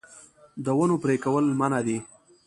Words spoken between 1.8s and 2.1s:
دي